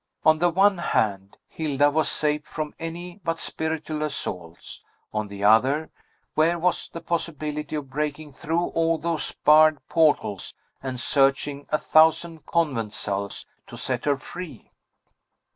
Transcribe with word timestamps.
On 0.25 0.39
the 0.39 0.49
one 0.49 0.79
hand, 0.79 1.37
Hilda 1.47 1.91
was 1.91 2.09
safe 2.09 2.43
from 2.43 2.73
any 2.79 3.19
but 3.23 3.39
spiritual 3.39 4.01
assaults; 4.01 4.81
on 5.13 5.27
the 5.27 5.43
other, 5.43 5.91
where 6.33 6.57
was 6.57 6.89
the 6.89 7.01
possibility 7.01 7.75
of 7.75 7.91
breaking 7.91 8.33
through 8.33 8.69
all 8.69 8.97
those 8.97 9.31
barred 9.31 9.77
portals, 9.89 10.55
and 10.81 10.99
searching 10.99 11.67
a 11.69 11.77
thousand 11.77 12.47
convent 12.47 12.93
cells, 12.93 13.45
to 13.67 13.77
set 13.77 14.05
her 14.05 14.17
free? 14.17 14.71